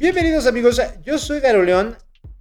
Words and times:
Bienvenidos 0.00 0.46
amigos, 0.46 0.80
yo 1.04 1.18
soy 1.18 1.40
Garo 1.40 1.62
León. 1.62 1.94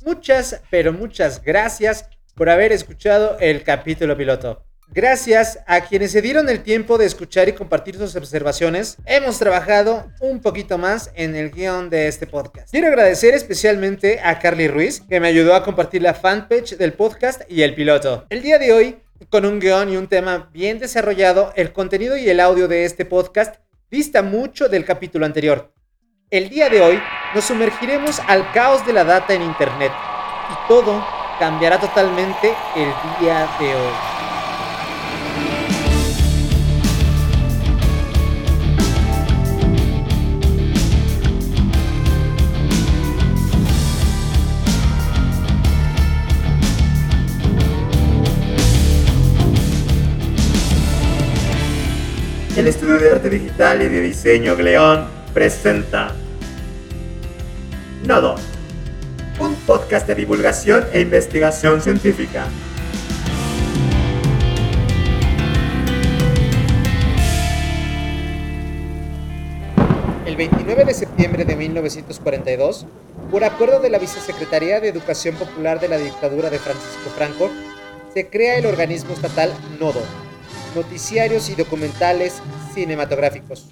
Muchas, 0.05 0.61
pero 0.71 0.93
muchas 0.93 1.43
gracias 1.43 2.05
por 2.33 2.49
haber 2.49 2.71
escuchado 2.71 3.35
el 3.41 3.63
capítulo 3.63 4.15
piloto. 4.15 4.63
Gracias 4.87 5.59
a 5.67 5.81
quienes 5.81 6.13
se 6.13 6.21
dieron 6.21 6.47
el 6.47 6.63
tiempo 6.63 6.97
de 6.97 7.05
escuchar 7.05 7.49
y 7.49 7.51
compartir 7.51 7.97
sus 7.97 8.15
observaciones, 8.15 8.95
hemos 9.05 9.39
trabajado 9.39 10.09
un 10.21 10.41
poquito 10.41 10.77
más 10.77 11.11
en 11.15 11.35
el 11.35 11.51
guion 11.51 11.89
de 11.89 12.07
este 12.07 12.27
podcast. 12.27 12.71
Quiero 12.71 12.87
agradecer 12.87 13.33
especialmente 13.33 14.21
a 14.23 14.39
Carly 14.39 14.69
Ruiz, 14.69 15.01
que 15.01 15.19
me 15.19 15.27
ayudó 15.27 15.53
a 15.53 15.61
compartir 15.61 16.01
la 16.01 16.13
fanpage 16.13 16.77
del 16.77 16.93
podcast 16.93 17.41
y 17.49 17.63
el 17.63 17.75
piloto. 17.75 18.25
El 18.29 18.41
día 18.41 18.57
de 18.57 18.71
hoy, 18.71 18.99
con 19.27 19.43
un 19.45 19.59
guion 19.59 19.89
y 19.89 19.97
un 19.97 20.07
tema 20.07 20.49
bien 20.53 20.79
desarrollado, 20.79 21.51
el 21.57 21.73
contenido 21.73 22.15
y 22.15 22.29
el 22.29 22.39
audio 22.39 22.69
de 22.69 22.85
este 22.85 23.03
podcast 23.03 23.57
dista 23.91 24.21
mucho 24.21 24.69
del 24.69 24.85
capítulo 24.85 25.25
anterior. 25.25 25.73
El 26.31 26.47
día 26.47 26.69
de 26.69 26.79
hoy 26.79 27.01
nos 27.33 27.45
sumergiremos 27.45 28.19
al 28.27 28.51
caos 28.51 28.85
de 28.85 28.93
la 28.93 29.03
data 29.03 29.33
en 29.33 29.41
Internet 29.41 29.91
y 30.51 30.67
todo 30.67 31.03
cambiará 31.39 31.79
totalmente 31.79 32.53
el 32.75 32.93
día 33.19 33.49
de 33.59 33.73
hoy. 33.73 33.93
El 52.55 52.67
estudio 52.67 52.99
de 52.99 53.11
arte 53.13 53.31
digital 53.31 53.81
y 53.81 53.87
de 53.87 54.01
diseño 54.01 54.55
Gleón 54.55 55.07
presenta 55.33 56.18
Nodo, 58.09 58.33
un 59.39 59.53
podcast 59.67 60.07
de 60.07 60.15
divulgación 60.15 60.83
e 60.91 61.01
investigación 61.01 61.79
científica. 61.79 62.47
El 70.25 70.35
29 70.35 70.85
de 70.85 70.93
septiembre 70.95 71.45
de 71.45 71.55
1942, 71.55 72.87
por 73.29 73.43
acuerdo 73.43 73.79
de 73.79 73.91
la 73.91 73.99
Vicesecretaría 73.99 74.79
de 74.79 74.87
Educación 74.89 75.35
Popular 75.35 75.79
de 75.79 75.89
la 75.89 75.99
dictadura 75.99 76.49
de 76.49 76.57
Francisco 76.57 77.11
Franco, 77.15 77.51
se 78.11 78.27
crea 78.27 78.57
el 78.57 78.65
organismo 78.65 79.13
estatal 79.13 79.53
NODO, 79.79 80.01
Noticiarios 80.73 81.47
y 81.51 81.53
Documentales 81.53 82.41
Cinematográficos. 82.73 83.67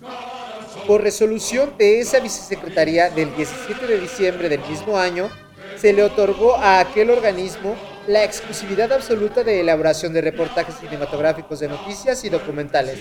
Por 0.85 1.01
resolución 1.01 1.73
de 1.77 1.99
esa 1.99 2.19
vicesecretaría 2.19 3.09
del 3.09 3.35
17 3.35 3.87
de 3.87 3.99
diciembre 3.99 4.49
del 4.49 4.61
mismo 4.61 4.97
año, 4.97 5.29
se 5.77 5.93
le 5.93 6.03
otorgó 6.03 6.55
a 6.55 6.79
aquel 6.79 7.09
organismo 7.09 7.75
la 8.07 8.23
exclusividad 8.23 8.91
absoluta 8.93 9.43
de 9.43 9.59
elaboración 9.59 10.13
de 10.13 10.21
reportajes 10.21 10.75
cinematográficos 10.75 11.59
de 11.59 11.67
noticias 11.67 12.23
y 12.23 12.29
documentales, 12.29 12.99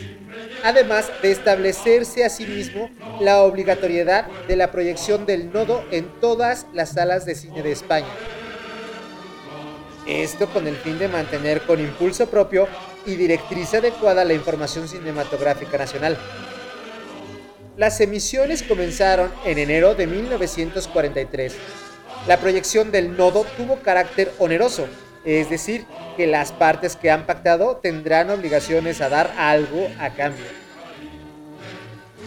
además 0.65 1.11
de 1.23 1.31
establecerse 1.31 2.25
asimismo 2.25 2.91
la 3.21 3.43
obligatoriedad 3.43 4.27
de 4.49 4.57
la 4.57 4.73
proyección 4.73 5.25
del 5.27 5.53
nodo 5.53 5.85
en 5.93 6.09
todas 6.21 6.67
las 6.73 6.91
salas 6.93 7.25
de 7.25 7.37
cine 7.37 7.63
de 7.63 7.73
España. 7.73 8.09
Esto 10.07 10.49
con 10.49 10.67
el 10.67 10.77
fin 10.77 10.99
de 10.99 11.09
mantener 11.09 11.63
con 11.63 11.81
impulso 11.81 12.29
propio 12.29 12.69
y 13.07 13.15
directriz 13.15 13.75
adecuada 13.75 14.25
la 14.25 14.35
información 14.35 14.89
cinematográfica 14.89 15.79
nacional. 15.79 16.17
Las 17.77 18.01
emisiones 18.01 18.63
comenzaron 18.63 19.31
en 19.45 19.59
enero 19.59 19.95
de 19.95 20.07
1943. 20.07 21.55
La 22.27 22.41
proyección 22.41 22.91
del 22.91 23.15
nodo 23.19 23.45
tuvo 23.59 23.81
carácter 23.81 24.33
oneroso, 24.39 24.87
es 25.27 25.51
decir, 25.51 25.85
que 26.17 26.27
las 26.27 26.53
partes 26.53 26.97
que 26.97 27.11
han 27.11 27.27
pactado 27.27 27.77
tendrán 27.77 28.31
obligaciones 28.31 29.03
a 29.03 29.11
dar 29.11 29.31
algo 29.37 29.89
a 29.99 30.09
cambio. 30.15 30.47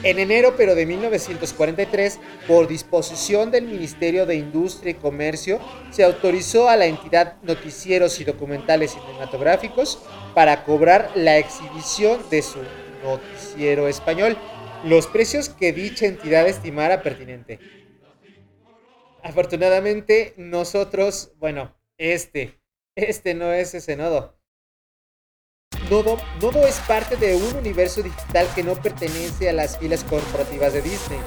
En 0.04 0.20
enero 0.20 0.54
pero 0.56 0.76
de 0.76 0.86
1943, 0.86 2.20
por 2.48 2.68
disposición 2.68 3.50
del 3.50 3.66
Ministerio 3.66 4.28
de 4.28 4.36
Industria 4.36 4.92
y 4.92 4.96
Comercio, 5.02 5.60
se 5.90 6.04
autorizó 6.04 6.70
a 6.70 6.78
la 6.78 6.86
entidad 6.86 7.38
Noticieros 7.42 8.20
y 8.20 8.24
Documentales 8.24 8.92
Cinematográficos 8.92 9.98
para 10.36 10.64
cobrar 10.64 11.10
la 11.16 11.38
exhibición 11.40 12.22
de 12.30 12.44
su 12.44 12.60
noticiero 13.04 13.88
español 13.88 14.38
los 14.84 15.08
precios 15.08 15.50
que 15.50 15.74
dicha 15.74 16.06
entidad 16.06 16.48
estimara 16.48 17.02
pertinente. 17.02 17.60
Afortunadamente, 19.24 20.34
nosotros, 20.38 21.34
bueno, 21.38 21.76
este, 21.98 22.62
este 22.96 23.34
no 23.34 23.52
es 23.52 23.74
ese 23.74 23.96
nodo. 23.96 24.40
Nodo, 25.90 26.18
Nodo 26.42 26.66
es 26.68 26.80
parte 26.82 27.16
de 27.16 27.36
un 27.36 27.56
universo 27.56 28.02
digital 28.04 28.48
que 28.54 28.64
no 28.64 28.76
pertenece 28.76 29.50
a 29.50 29.54
las 29.54 29.78
filas 29.78 30.04
corporativas 30.04 30.74
de 30.74 30.82
Disney, 30.82 31.20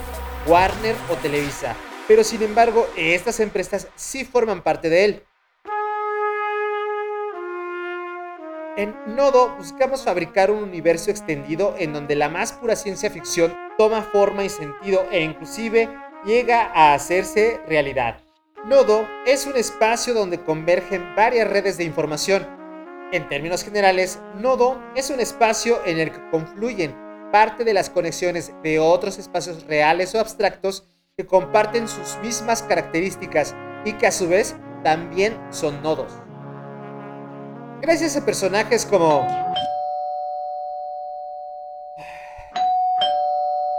Warner 0.46 0.94
o 1.10 1.16
Televisa, 1.16 1.76
pero 2.06 2.24
sin 2.24 2.42
embargo, 2.42 2.88
estas 2.96 3.41
empresas 3.41 3.88
sí 3.96 4.24
forman 4.24 4.62
parte 4.62 4.88
de 4.88 5.04
él. 5.04 5.22
En 8.75 8.94
Nodo 9.05 9.55
buscamos 9.59 10.03
fabricar 10.03 10.50
un 10.50 10.62
universo 10.62 11.10
extendido 11.10 11.75
en 11.78 11.93
donde 11.93 12.16
la 12.16 12.31
más 12.31 12.55
pura 12.55 12.75
ciencia 12.75 13.10
ficción 13.10 13.55
toma 13.77 14.00
forma 14.00 14.44
y 14.44 14.49
sentido 14.49 15.05
e 15.10 15.22
inclusive 15.22 15.91
llega 16.25 16.71
a 16.75 16.94
hacerse 16.94 17.60
realidad. 17.69 18.22
Nodo 18.65 19.06
es 19.27 19.47
un 19.47 19.56
espacio 19.56 20.15
donde 20.15 20.41
convergen 20.41 21.15
varias 21.15 21.50
redes 21.50 21.77
de 21.77 21.84
información. 21.84 22.49
En 23.12 23.28
términos 23.28 23.62
generales, 23.62 24.21
Nodo 24.41 24.83
es 24.97 25.10
un 25.10 25.21
espacio 25.21 25.84
en 25.84 25.99
el 25.99 26.10
que 26.10 26.31
confluyen 26.31 26.97
parte 27.31 27.65
de 27.65 27.75
las 27.75 27.91
conexiones 27.91 28.54
de 28.62 28.78
otros 28.78 29.19
espacios 29.19 29.66
reales 29.66 30.15
o 30.15 30.21
abstractos 30.21 30.89
que 31.19 31.27
comparten 31.27 31.89
sus 31.89 32.16
mismas 32.22 32.62
características 32.62 33.54
y 33.84 33.93
que 33.93 34.06
a 34.06 34.12
su 34.12 34.31
vez 34.31 34.56
también 34.83 35.39
son 35.50 35.83
nodos. 35.83 36.10
Gracias 37.82 38.16
a 38.16 38.25
personajes 38.25 38.87
como... 38.87 39.26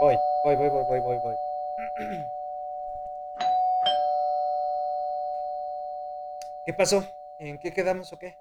Voy, 0.01 0.15
voy, 0.43 0.55
voy, 0.57 0.69
voy, 0.69 0.83
voy, 0.89 0.99
voy, 0.99 1.17
voy. 1.23 1.35
¿Qué 6.65 6.73
pasó? 6.73 7.07
¿En 7.39 7.57
qué 7.57 7.71
quedamos 7.71 8.11
o 8.11 8.19
qué? 8.19 8.37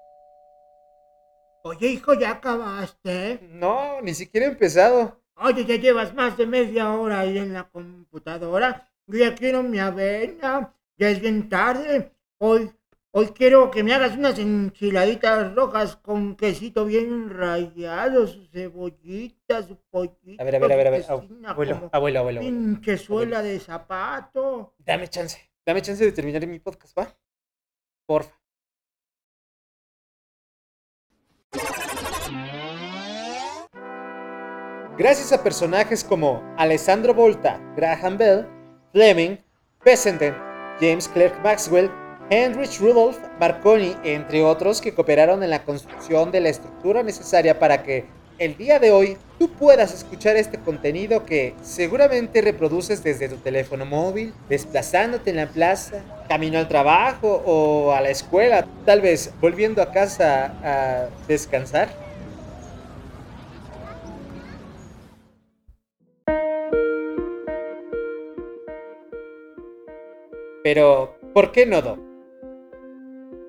Oye, 1.61 1.87
hijo, 1.87 2.13
¿ya 2.13 2.31
acabaste? 2.31 3.39
No, 3.43 4.01
ni 4.01 4.13
siquiera 4.13 4.47
he 4.47 4.49
empezado. 4.49 5.17
Oye, 5.37 5.63
ya 5.63 5.77
llevas 5.77 6.13
más 6.13 6.35
de 6.35 6.45
media 6.45 6.91
hora 6.91 7.21
ahí 7.21 7.37
en 7.37 7.53
la 7.53 7.69
computadora. 7.69 8.89
Yo 9.07 9.19
ya 9.19 9.33
quiero 9.33 9.63
mi 9.63 9.79
avena. 9.79 10.75
Ya 10.97 11.07
es 11.07 11.21
bien 11.21 11.47
tarde. 11.47 12.11
Hoy 12.37 12.69
Hoy 13.15 13.27
quiero 13.27 13.69
que 13.69 13.83
me 13.83 13.93
hagas 13.93 14.17
unas 14.17 14.39
enchiladitas 14.39 15.53
rojas 15.53 15.95
con 15.97 16.35
quesito 16.35 16.83
bien 16.85 17.29
rayado, 17.29 18.25
su 18.25 18.47
cebollita, 18.47 19.61
su 19.61 19.77
pollito. 19.91 20.41
A 20.41 20.43
ver, 20.43 20.55
a 20.55 20.59
ver, 20.59 20.71
a 20.71 20.75
ver, 20.75 20.87
a 20.87 20.89
ver. 20.89 21.05
Abuelo, 21.45 21.89
abuelo, 21.91 22.19
abuelo, 22.19 22.41
Pinche 22.41 22.97
suela 22.97 23.43
de 23.43 23.59
zapato. 23.59 24.73
Dame 24.79 25.07
chance, 25.09 25.37
dame 25.63 25.83
chance 25.83 26.03
de 26.03 26.11
terminar 26.11 26.47
mi 26.47 26.57
podcast, 26.57 26.97
¿va? 26.97 27.15
Porfa. 28.07 28.33
Gracias 34.97 35.31
a 35.33 35.43
personajes 35.43 36.03
como 36.03 36.41
Alessandro 36.57 37.13
Volta, 37.13 37.59
Graham 37.75 38.17
Bell, 38.17 38.47
Fleming, 38.91 39.37
Fessenden, 39.81 40.35
James 40.79 41.07
Clerk 41.07 41.39
Maxwell, 41.43 41.91
Heinrich 42.29 42.79
Rudolf 42.79 43.17
Marconi, 43.39 43.95
entre 44.03 44.43
otros, 44.43 44.81
que 44.81 44.93
cooperaron 44.93 45.43
en 45.43 45.49
la 45.49 45.63
construcción 45.63 46.31
de 46.31 46.41
la 46.41 46.49
estructura 46.49 47.03
necesaria 47.03 47.59
para 47.59 47.83
que 47.83 48.05
el 48.39 48.57
día 48.57 48.79
de 48.79 48.91
hoy 48.91 49.17
tú 49.37 49.51
puedas 49.51 49.93
escuchar 49.93 50.35
este 50.37 50.57
contenido 50.57 51.25
que 51.25 51.53
seguramente 51.61 52.41
reproduces 52.41 53.03
desde 53.03 53.29
tu 53.29 53.37
teléfono 53.37 53.85
móvil, 53.85 54.33
desplazándote 54.49 55.29
en 55.29 55.35
la 55.35 55.47
plaza, 55.47 56.01
camino 56.27 56.57
al 56.57 56.67
trabajo 56.67 57.43
o 57.45 57.91
a 57.91 58.01
la 58.01 58.09
escuela, 58.09 58.65
tal 58.85 59.01
vez 59.01 59.31
volviendo 59.39 59.81
a 59.81 59.91
casa 59.91 60.53
a 60.63 61.09
descansar. 61.27 61.89
Pero, 70.63 71.17
¿por 71.33 71.51
qué 71.51 71.65
nodo? 71.65 72.12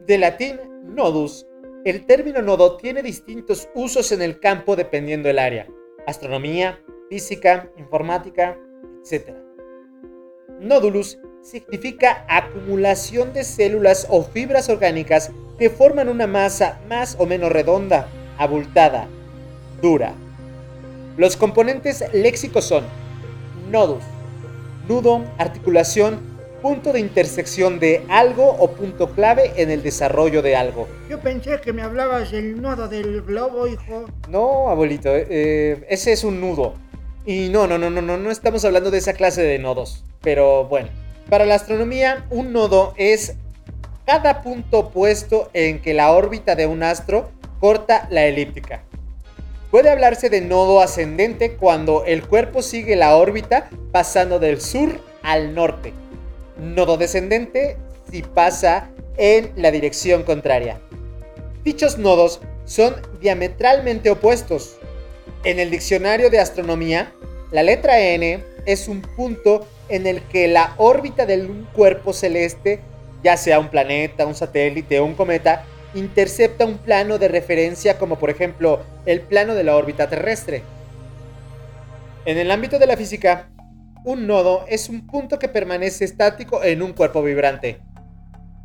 De 0.06 0.18
latín 0.18 0.60
nodus, 0.84 1.46
el 1.86 2.04
término 2.04 2.42
nodo 2.42 2.76
tiene 2.76 3.02
distintos 3.02 3.70
usos 3.74 4.12
en 4.12 4.20
el 4.20 4.38
campo 4.38 4.76
dependiendo 4.76 5.28
del 5.28 5.38
área, 5.38 5.66
astronomía, 6.06 6.78
física, 7.08 7.70
informática, 7.78 8.58
etc. 9.02 9.30
Nódulus 10.60 11.18
significa 11.40 12.26
acumulación 12.28 13.32
de 13.32 13.44
células 13.44 14.06
o 14.10 14.22
fibras 14.22 14.68
orgánicas 14.68 15.32
que 15.58 15.70
forman 15.70 16.10
una 16.10 16.26
masa 16.26 16.82
más 16.86 17.16
o 17.18 17.24
menos 17.24 17.50
redonda, 17.50 18.06
abultada, 18.36 19.08
dura. 19.80 20.12
Los 21.16 21.38
componentes 21.38 22.04
léxicos 22.12 22.66
son 22.66 22.84
nodus, 23.70 24.04
nudo, 24.86 25.24
articulación, 25.38 26.33
punto 26.64 26.94
de 26.94 27.00
intersección 27.00 27.78
de 27.78 28.06
algo 28.08 28.48
o 28.48 28.70
punto 28.70 29.10
clave 29.12 29.52
en 29.56 29.70
el 29.70 29.82
desarrollo 29.82 30.40
de 30.40 30.56
algo. 30.56 30.88
Yo 31.10 31.20
pensé 31.20 31.60
que 31.60 31.74
me 31.74 31.82
hablabas 31.82 32.30
del 32.30 32.62
nodo 32.62 32.88
del 32.88 33.20
globo, 33.20 33.66
hijo. 33.66 34.06
No, 34.30 34.70
abuelito, 34.70 35.14
eh, 35.14 35.26
eh, 35.28 35.86
ese 35.90 36.12
es 36.12 36.24
un 36.24 36.40
nudo. 36.40 36.72
Y 37.26 37.50
no, 37.50 37.66
no, 37.66 37.76
no, 37.76 37.90
no, 37.90 38.00
no, 38.00 38.16
no 38.16 38.30
estamos 38.30 38.64
hablando 38.64 38.90
de 38.90 38.96
esa 38.96 39.12
clase 39.12 39.42
de 39.42 39.58
nodos. 39.58 40.04
Pero 40.22 40.64
bueno, 40.64 40.88
para 41.28 41.44
la 41.44 41.56
astronomía, 41.56 42.24
un 42.30 42.54
nodo 42.54 42.94
es 42.96 43.34
cada 44.06 44.40
punto 44.40 44.78
opuesto 44.78 45.50
en 45.52 45.82
que 45.82 45.92
la 45.92 46.12
órbita 46.12 46.56
de 46.56 46.66
un 46.66 46.82
astro 46.82 47.28
corta 47.60 48.08
la 48.10 48.24
elíptica. 48.24 48.84
Puede 49.70 49.90
hablarse 49.90 50.30
de 50.30 50.40
nodo 50.40 50.80
ascendente 50.80 51.56
cuando 51.56 52.06
el 52.06 52.26
cuerpo 52.26 52.62
sigue 52.62 52.96
la 52.96 53.16
órbita 53.16 53.68
pasando 53.92 54.38
del 54.38 54.62
sur 54.62 54.98
al 55.22 55.54
norte. 55.54 55.92
Nodo 56.56 56.96
descendente 56.96 57.76
si 58.10 58.22
pasa 58.22 58.90
en 59.16 59.52
la 59.56 59.70
dirección 59.70 60.22
contraria. 60.22 60.80
Dichos 61.64 61.98
nodos 61.98 62.40
son 62.64 62.94
diametralmente 63.20 64.10
opuestos. 64.10 64.76
En 65.44 65.58
el 65.58 65.70
diccionario 65.70 66.30
de 66.30 66.38
astronomía, 66.38 67.12
la 67.50 67.62
letra 67.62 68.00
N 68.00 68.42
es 68.66 68.88
un 68.88 69.02
punto 69.02 69.66
en 69.88 70.06
el 70.06 70.22
que 70.22 70.48
la 70.48 70.74
órbita 70.78 71.26
de 71.26 71.42
un 71.42 71.66
cuerpo 71.72 72.12
celeste, 72.12 72.80
ya 73.22 73.36
sea 73.36 73.58
un 73.58 73.68
planeta, 73.68 74.26
un 74.26 74.34
satélite 74.34 75.00
o 75.00 75.04
un 75.04 75.14
cometa, 75.14 75.64
intercepta 75.94 76.64
un 76.64 76.78
plano 76.78 77.18
de 77.18 77.28
referencia 77.28 77.98
como 77.98 78.18
por 78.18 78.30
ejemplo 78.30 78.80
el 79.06 79.20
plano 79.20 79.54
de 79.54 79.64
la 79.64 79.76
órbita 79.76 80.08
terrestre. 80.08 80.62
En 82.24 82.38
el 82.38 82.50
ámbito 82.50 82.78
de 82.78 82.86
la 82.86 82.96
física, 82.96 83.50
un 84.04 84.26
nodo 84.26 84.66
es 84.68 84.90
un 84.90 85.06
punto 85.06 85.38
que 85.38 85.48
permanece 85.48 86.04
estático 86.04 86.62
en 86.62 86.82
un 86.82 86.92
cuerpo 86.92 87.22
vibrante. 87.22 87.80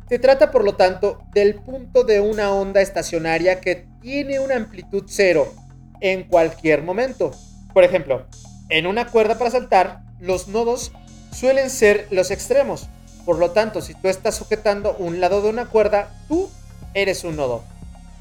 Se 0.08 0.18
trata 0.18 0.50
por 0.50 0.64
lo 0.64 0.76
tanto 0.76 1.22
del 1.32 1.54
punto 1.54 2.04
de 2.04 2.20
una 2.20 2.52
onda 2.52 2.82
estacionaria 2.82 3.60
que 3.60 3.86
tiene 4.02 4.38
una 4.38 4.56
amplitud 4.56 5.04
cero 5.06 5.52
en 6.00 6.24
cualquier 6.24 6.82
momento. 6.82 7.30
Por 7.72 7.84
ejemplo, 7.84 8.26
en 8.68 8.86
una 8.86 9.06
cuerda 9.06 9.38
para 9.38 9.50
saltar, 9.50 10.02
los 10.20 10.48
nodos 10.48 10.92
suelen 11.32 11.70
ser 11.70 12.06
los 12.10 12.30
extremos. 12.30 12.88
Por 13.24 13.38
lo 13.38 13.52
tanto, 13.52 13.80
si 13.80 13.94
tú 13.94 14.08
estás 14.08 14.36
sujetando 14.36 14.94
un 14.98 15.20
lado 15.20 15.40
de 15.40 15.48
una 15.48 15.66
cuerda, 15.66 16.10
tú 16.28 16.50
eres 16.92 17.24
un 17.24 17.36
nodo. 17.36 17.62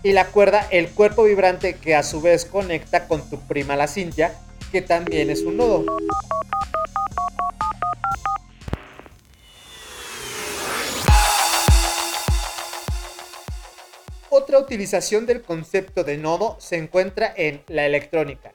Y 0.03 0.13
la 0.13 0.27
cuerda, 0.27 0.65
el 0.71 0.89
cuerpo 0.89 1.23
vibrante 1.23 1.75
que 1.75 1.95
a 1.95 2.03
su 2.03 2.21
vez 2.21 2.45
conecta 2.45 3.07
con 3.07 3.27
tu 3.29 3.39
prima 3.39 3.75
la 3.75 3.87
cintia, 3.87 4.33
que 4.71 4.81
también 4.81 5.29
es 5.29 5.41
un 5.41 5.57
nodo. 5.57 5.85
Otra 14.29 14.59
utilización 14.59 15.25
del 15.25 15.41
concepto 15.41 16.03
de 16.03 16.17
nodo 16.17 16.55
se 16.59 16.77
encuentra 16.77 17.33
en 17.35 17.63
la 17.67 17.85
electrónica, 17.85 18.53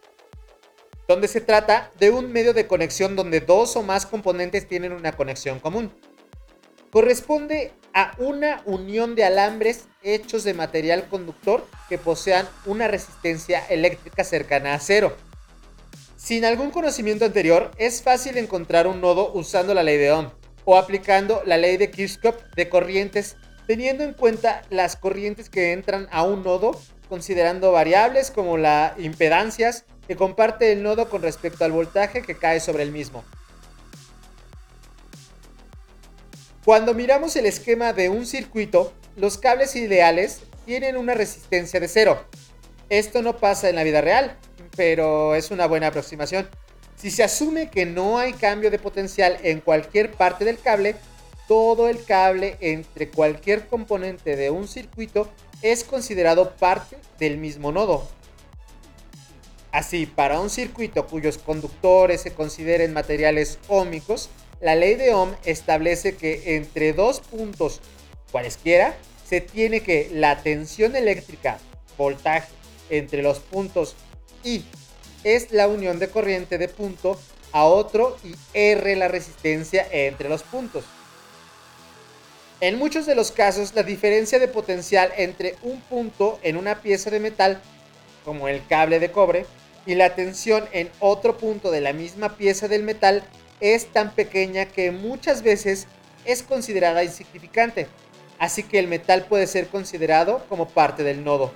donde 1.09 1.29
se 1.29 1.41
trata 1.41 1.91
de 1.99 2.11
un 2.11 2.33
medio 2.33 2.53
de 2.53 2.67
conexión 2.67 3.17
donde 3.17 3.41
dos 3.41 3.77
o 3.77 3.83
más 3.83 4.07
componentes 4.07 4.69
tienen 4.69 4.93
una 4.93 5.13
conexión 5.13 5.61
común 5.61 5.93
corresponde 6.95 7.73
a 7.93 8.15
una 8.19 8.63
unión 8.67 9.17
de 9.17 9.25
alambres 9.25 9.87
hechos 10.05 10.45
de 10.45 10.55
material 10.55 11.09
conductor 11.09 11.67
que 11.89 11.99
posean 11.99 12.49
una 12.67 12.87
resistencia 12.87 13.67
eléctrica 13.67 14.23
cercana 14.23 14.75
a 14.75 14.79
cero. 14.79 15.13
Sin 16.17 16.45
algún 16.45 16.71
conocimiento 16.71 17.25
anterior, 17.25 17.73
es 17.79 18.01
fácil 18.01 18.39
encontrar 18.39 18.87
un 18.87 19.01
nodo 19.01 19.33
usando 19.35 19.75
la 19.75 19.83
ley 19.83 19.99
de 19.99 20.13
Ohm 20.13 20.31
o 20.65 20.77
aplicando 20.77 21.43
la 21.45 21.57
ley 21.57 21.79
de 21.79 21.91
Kirchhoff 21.91 22.37
de 22.55 22.69
corrientes, 22.69 23.39
teniendo 23.67 24.05
en 24.05 24.15
cuenta 24.15 24.63
las 24.71 24.97
corrientes 24.97 25.49
que 25.49 25.73
entran 25.73 26.09
a 26.11 26.23
un 26.23 26.43
nodo, 26.43 26.81
considerando 27.09 27.73
variables 27.73 28.31
como 28.31 28.57
las 28.57 28.99
impedancias 28.99 29.85
que 30.07 30.17
comparte 30.17 30.73
el 30.73 30.83
nodo 30.83 31.09
con 31.09 31.23
respecto 31.23 31.65
al 31.65 31.73
voltaje 31.73 32.23
que 32.23 32.37
cae 32.37 32.61
sobre 32.61 32.83
el 32.83 32.93
mismo. 32.93 33.25
Cuando 36.65 36.95
miramos 36.95 37.37
el 37.37 37.47
esquema 37.47 37.93
de 37.93 38.09
un 38.09 38.25
circuito, 38.25 38.93
los 39.17 39.39
cables 39.39 39.77
ideales 39.77 40.41
tienen 40.65 40.97
una 40.97 41.15
resistencia 41.15 41.79
de 41.79 41.89
cero. 41.89 42.25
Esto 42.89 43.23
no 43.23 43.37
pasa 43.37 43.69
en 43.69 43.77
la 43.77 43.85
vida 43.85 44.01
real, 44.01 44.37
pero 44.77 45.35
es 45.35 45.51
una 45.51 45.67
buena 45.67 45.89
aproximación. 45.89 46.49
Si 46.97 47.11
se 47.11 47.23
asume 47.23 47.69
que 47.69 47.85
no 47.87 48.19
hay 48.19 48.33
cambio 48.33 48.71
de 48.71 48.79
potencial 48.79 49.37
en 49.43 49.61
cualquier 49.61 50.13
parte 50.13 50.45
del 50.45 50.59
cable, 50.59 50.97
todo 51.49 51.89
el 51.89 52.05
cable 52.05 52.57
entre 52.61 53.11
cualquier 53.11 53.67
componente 53.67 54.37
de 54.37 54.51
un 54.51 54.69
circuito 54.69 55.29
es 55.63 55.85
considerado 55.85 56.55
parte 56.57 56.97
del 57.19 57.39
mismo 57.39 57.73
nodo. 57.73 58.07
Así, 59.73 60.07
para 60.07 60.41
un 60.41 60.51
circuito 60.51 61.07
cuyos 61.07 61.39
conductores 61.39 62.21
se 62.21 62.33
consideren 62.33 62.93
materiales 62.93 63.59
ómicos, 63.69 64.31
la 64.61 64.77
ley 64.77 64.95
de 64.95 65.13
Ohm 65.13 65.33
establece 65.45 66.17
que 66.17 66.57
entre 66.57 66.93
dos 66.93 67.21
puntos 67.21 67.81
cualesquiera 68.31 68.97
se 69.27 69.41
tiene 69.41 69.81
que 69.81 70.11
la 70.13 70.43
tensión 70.43 70.95
eléctrica, 70.97 71.59
voltaje, 71.99 72.53
entre 72.91 73.23
los 73.23 73.41
puntos 73.41 73.97
I 74.45 74.65
es 75.25 75.51
la 75.51 75.67
unión 75.67 75.99
de 75.99 76.09
corriente 76.09 76.59
de 76.59 76.69
punto 76.69 77.19
a 77.53 77.65
otro 77.65 78.17
y 78.23 78.35
R 78.53 78.95
la 78.97 79.09
resistencia 79.09 79.87
entre 79.91 80.29
los 80.29 80.43
puntos. 80.43 80.85
En 82.65 82.79
muchos 82.79 83.05
de 83.05 83.15
los 83.15 83.31
casos, 83.31 83.75
la 83.75 83.83
diferencia 83.83 84.39
de 84.39 84.49
potencial 84.49 85.13
entre 85.19 85.55
un 85.61 85.83
punto 85.83 86.39
en 86.43 86.57
una 86.57 86.81
pieza 86.81 87.11
de 87.11 87.21
metal, 87.21 87.61
como 88.25 88.49
el 88.49 88.67
cable 88.67 89.01
de 89.01 89.13
cobre, 89.13 89.45
y 89.85 89.97
la 89.97 90.15
tensión 90.15 90.65
en 90.73 90.89
otro 90.99 91.37
punto 91.37 91.71
de 91.71 91.83
la 91.83 91.93
misma 91.93 92.39
pieza 92.39 92.67
del 92.67 92.83
metal 92.83 93.23
es 93.61 93.93
tan 93.93 94.15
pequeña 94.15 94.65
que 94.65 94.93
muchas 94.93 95.43
veces 95.43 95.89
es 96.25 96.43
considerada 96.43 97.05
insignificante, 97.05 97.87
así 98.39 98.63
que 98.63 98.79
el 98.79 98.89
metal 98.89 99.27
puede 99.27 99.47
ser 99.47 99.67
considerado 99.67 100.43
como 100.49 100.67
parte 100.67 101.03
del 101.03 101.23
nodo. 101.23 101.53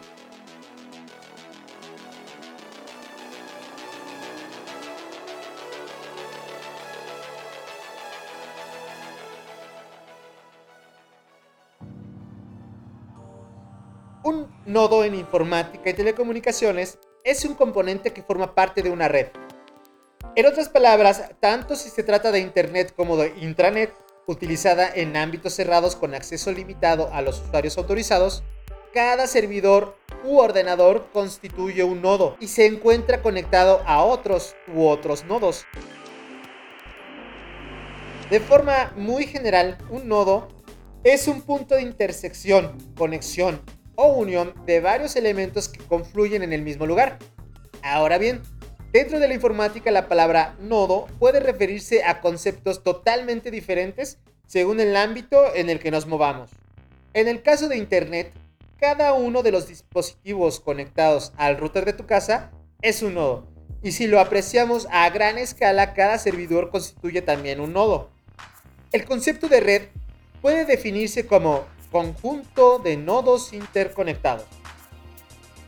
Nodo 14.68 15.02
en 15.02 15.16
informática 15.16 15.90
y 15.90 15.94
telecomunicaciones 15.94 16.98
es 17.24 17.44
un 17.44 17.54
componente 17.54 18.12
que 18.12 18.22
forma 18.22 18.54
parte 18.54 18.82
de 18.82 18.90
una 18.90 19.08
red 19.08 19.26
en 20.38 20.46
otras 20.46 20.68
palabras, 20.68 21.30
tanto 21.40 21.74
si 21.74 21.90
se 21.90 22.04
trata 22.04 22.30
de 22.30 22.38
Internet 22.38 22.92
como 22.94 23.16
de 23.16 23.34
intranet, 23.40 23.92
utilizada 24.28 24.88
en 24.94 25.16
ámbitos 25.16 25.54
cerrados 25.54 25.96
con 25.96 26.14
acceso 26.14 26.52
limitado 26.52 27.12
a 27.12 27.22
los 27.22 27.40
usuarios 27.40 27.76
autorizados, 27.76 28.44
cada 28.94 29.26
servidor 29.26 29.96
u 30.22 30.38
ordenador 30.38 31.08
constituye 31.12 31.82
un 31.82 32.02
nodo 32.02 32.36
y 32.38 32.46
se 32.46 32.66
encuentra 32.66 33.20
conectado 33.20 33.82
a 33.84 34.04
otros 34.04 34.54
u 34.72 34.86
otros 34.86 35.24
nodos. 35.24 35.64
De 38.30 38.38
forma 38.38 38.92
muy 38.96 39.26
general, 39.26 39.78
un 39.90 40.06
nodo 40.06 40.46
es 41.02 41.26
un 41.26 41.42
punto 41.42 41.74
de 41.74 41.82
intersección, 41.82 42.78
conexión 42.96 43.60
o 44.00 44.12
unión 44.12 44.54
de 44.64 44.80
varios 44.80 45.16
elementos 45.16 45.68
que 45.68 45.84
confluyen 45.84 46.44
en 46.44 46.52
el 46.52 46.62
mismo 46.62 46.86
lugar. 46.86 47.18
Ahora 47.82 48.16
bien, 48.16 48.42
Dentro 48.92 49.20
de 49.20 49.28
la 49.28 49.34
informática 49.34 49.90
la 49.90 50.08
palabra 50.08 50.56
nodo 50.60 51.08
puede 51.18 51.40
referirse 51.40 52.04
a 52.04 52.22
conceptos 52.22 52.82
totalmente 52.82 53.50
diferentes 53.50 54.16
según 54.46 54.80
el 54.80 54.96
ámbito 54.96 55.54
en 55.54 55.68
el 55.68 55.78
que 55.78 55.90
nos 55.90 56.06
movamos. 56.06 56.50
En 57.12 57.28
el 57.28 57.42
caso 57.42 57.68
de 57.68 57.76
Internet, 57.76 58.32
cada 58.80 59.12
uno 59.12 59.42
de 59.42 59.52
los 59.52 59.68
dispositivos 59.68 60.58
conectados 60.60 61.34
al 61.36 61.58
router 61.58 61.84
de 61.84 61.92
tu 61.92 62.06
casa 62.06 62.50
es 62.80 63.02
un 63.02 63.14
nodo. 63.14 63.46
Y 63.82 63.92
si 63.92 64.06
lo 64.06 64.20
apreciamos 64.20 64.88
a 64.90 65.10
gran 65.10 65.36
escala, 65.36 65.92
cada 65.92 66.16
servidor 66.16 66.70
constituye 66.70 67.20
también 67.20 67.60
un 67.60 67.74
nodo. 67.74 68.08
El 68.92 69.04
concepto 69.04 69.48
de 69.48 69.60
red 69.60 69.82
puede 70.40 70.64
definirse 70.64 71.26
como 71.26 71.66
conjunto 71.90 72.78
de 72.78 72.96
nodos 72.96 73.52
interconectados. 73.52 74.44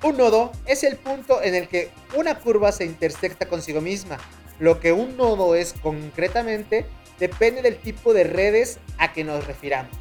Un 0.03 0.17
nodo 0.17 0.53
es 0.67 0.83
el 0.83 0.97
punto 0.97 1.43
en 1.43 1.55
el 1.55 1.69
que 1.69 1.91
una 2.17 2.39
curva 2.39 2.73
se 2.73 2.87
intersecta 2.87 3.47
consigo 3.47 3.83
misma 3.83 4.17
Lo 4.59 4.81
que 4.81 4.93
un 4.93 5.17
nodo 5.19 5.55
es 5.55 5.75
concretamente 5.75 6.87
depende 7.19 7.61
del 7.61 7.77
tipo 7.77 8.15
de 8.15 8.25
redes 8.25 8.79
a 8.99 9.13
que 9.13 9.25
nos 9.25 9.47
refiramos. 9.47 9.93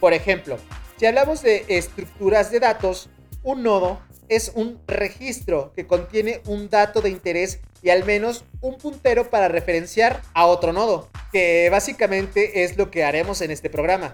Por 0.00 0.12
ejemplo, 0.12 0.56
si 0.96 1.06
hablamos 1.06 1.42
de 1.42 1.64
estructuras 1.68 2.50
de 2.50 2.60
datos, 2.60 3.10
un 3.44 3.62
nodo 3.62 4.00
es 4.28 4.52
un 4.54 4.80
registro 4.86 5.72
que 5.74 5.86
contiene 5.86 6.40
un 6.46 6.68
dato 6.68 7.00
de 7.00 7.10
interés 7.10 7.60
y 7.82 7.90
al 7.90 8.04
menos 8.04 8.44
un 8.60 8.78
puntero 8.78 9.30
para 9.30 9.48
referenciar 9.48 10.22
a 10.34 10.46
otro 10.46 10.72
nodo, 10.72 11.08
que 11.32 11.68
básicamente 11.70 12.64
es 12.64 12.76
lo 12.76 12.90
que 12.90 13.04
haremos 13.04 13.40
en 13.40 13.50
este 13.50 13.70
programa. 13.70 14.12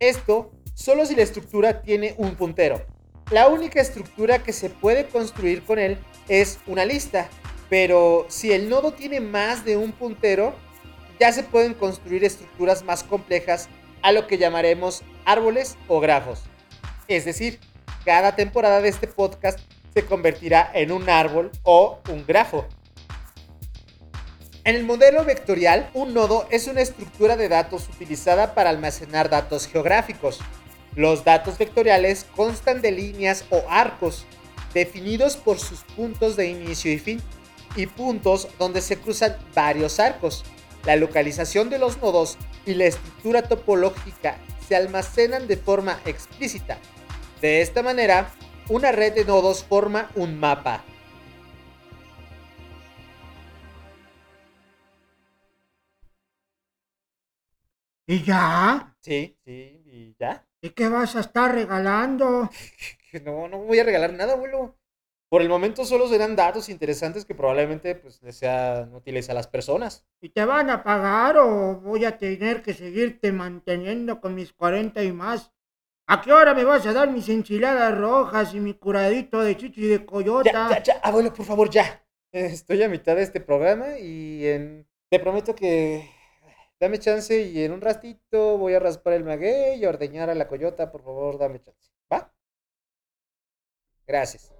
Esto 0.00 0.50
solo 0.74 1.06
si 1.06 1.14
la 1.14 1.22
estructura 1.22 1.82
tiene 1.82 2.14
un 2.18 2.34
puntero. 2.34 2.84
La 3.30 3.48
única 3.48 3.80
estructura 3.80 4.42
que 4.42 4.52
se 4.52 4.70
puede 4.70 5.06
construir 5.06 5.62
con 5.62 5.78
él 5.78 5.98
es 6.28 6.58
una 6.66 6.84
lista, 6.84 7.28
pero 7.70 8.26
si 8.28 8.52
el 8.52 8.68
nodo 8.68 8.92
tiene 8.92 9.20
más 9.20 9.64
de 9.64 9.76
un 9.76 9.92
puntero, 9.92 10.54
ya 11.18 11.32
se 11.32 11.42
pueden 11.42 11.74
construir 11.74 12.24
estructuras 12.24 12.84
más 12.84 13.02
complejas 13.02 13.68
a 14.02 14.12
lo 14.12 14.26
que 14.26 14.36
llamaremos 14.36 15.02
árboles 15.24 15.78
o 15.88 16.00
grafos. 16.00 16.42
Es 17.08 17.24
decir, 17.24 17.60
cada 18.04 18.36
temporada 18.36 18.80
de 18.80 18.88
este 18.88 19.06
podcast 19.06 19.58
se 19.94 20.04
convertirá 20.04 20.70
en 20.74 20.92
un 20.92 21.08
árbol 21.08 21.50
o 21.62 22.00
un 22.10 22.26
grafo. 22.26 22.66
En 24.66 24.76
el 24.76 24.84
modelo 24.84 25.26
vectorial, 25.26 25.90
un 25.92 26.14
nodo 26.14 26.46
es 26.50 26.68
una 26.68 26.80
estructura 26.80 27.36
de 27.36 27.50
datos 27.50 27.86
utilizada 27.90 28.54
para 28.54 28.70
almacenar 28.70 29.28
datos 29.28 29.66
geográficos. 29.66 30.40
Los 30.96 31.22
datos 31.22 31.58
vectoriales 31.58 32.24
constan 32.34 32.80
de 32.80 32.90
líneas 32.90 33.44
o 33.50 33.62
arcos, 33.68 34.24
definidos 34.72 35.36
por 35.36 35.58
sus 35.58 35.80
puntos 35.80 36.36
de 36.36 36.46
inicio 36.46 36.90
y 36.90 36.98
fin, 36.98 37.20
y 37.76 37.86
puntos 37.86 38.48
donde 38.58 38.80
se 38.80 38.96
cruzan 38.96 39.36
varios 39.54 40.00
arcos. 40.00 40.44
La 40.86 40.96
localización 40.96 41.68
de 41.68 41.78
los 41.78 42.00
nodos 42.00 42.38
y 42.64 42.72
la 42.72 42.86
estructura 42.86 43.42
topológica 43.42 44.38
se 44.66 44.76
almacenan 44.76 45.46
de 45.46 45.58
forma 45.58 46.00
explícita. 46.06 46.78
De 47.42 47.60
esta 47.60 47.82
manera, 47.82 48.30
una 48.70 48.92
red 48.92 49.12
de 49.12 49.26
nodos 49.26 49.62
forma 49.62 50.10
un 50.14 50.40
mapa. 50.40 50.84
¿Y 58.06 58.22
ya? 58.22 58.94
Sí, 59.00 59.38
sí, 59.44 59.82
y 59.86 60.14
ya. 60.18 60.46
¿Y 60.60 60.70
qué 60.70 60.88
vas 60.88 61.16
a 61.16 61.20
estar 61.20 61.54
regalando? 61.54 62.50
No, 63.24 63.46
no 63.46 63.58
voy 63.58 63.78
a 63.78 63.84
regalar 63.84 64.12
nada, 64.12 64.32
abuelo. 64.32 64.76
Por 65.28 65.40
el 65.40 65.48
momento 65.48 65.84
solo 65.84 66.08
serán 66.08 66.34
datos 66.34 66.68
interesantes 66.68 67.24
que 67.24 67.32
probablemente 67.32 67.94
pues, 67.94 68.20
les 68.22 68.36
sean 68.36 68.92
útiles 68.92 69.30
a 69.30 69.34
las 69.34 69.46
personas. 69.46 70.04
¿Y 70.20 70.30
te 70.30 70.44
van 70.44 70.68
a 70.68 70.82
pagar 70.82 71.36
o 71.36 71.80
voy 71.80 72.04
a 72.04 72.18
tener 72.18 72.60
que 72.60 72.74
seguirte 72.74 73.30
manteniendo 73.30 74.20
con 74.20 74.34
mis 74.34 74.52
40 74.52 75.04
y 75.04 75.12
más? 75.12 75.52
¿A 76.08 76.20
qué 76.22 76.32
hora 76.32 76.54
me 76.54 76.64
vas 76.64 76.84
a 76.86 76.92
dar 76.92 77.08
mis 77.08 77.28
enchiladas 77.28 77.96
rojas 77.96 78.52
y 78.52 78.58
mi 78.58 78.74
curadito 78.74 79.42
de 79.42 79.56
chichi 79.56 79.86
de 79.86 80.04
coyota? 80.04 80.50
Ya, 80.50 80.68
ya, 80.70 80.82
ya, 80.82 80.94
abuelo, 81.00 81.32
por 81.32 81.46
favor, 81.46 81.70
ya. 81.70 82.04
Estoy 82.32 82.82
a 82.82 82.88
mitad 82.88 83.14
de 83.14 83.22
este 83.22 83.40
programa 83.40 83.96
y 83.96 84.44
en... 84.44 84.88
te 85.08 85.20
prometo 85.20 85.54
que 85.54 86.10
dame 86.84 86.98
chance 86.98 87.40
y 87.40 87.64
en 87.64 87.72
un 87.72 87.80
ratito 87.80 88.58
voy 88.58 88.74
a 88.74 88.78
raspar 88.78 89.14
el 89.14 89.24
maguey 89.24 89.80
y 89.80 89.84
a 89.86 89.88
ordeñar 89.88 90.28
a 90.28 90.34
la 90.34 90.48
coyota, 90.48 90.92
por 90.92 91.02
favor, 91.02 91.38
dame 91.38 91.58
chance. 91.58 91.90
¿Va? 92.12 92.30
Gracias. 94.06 94.52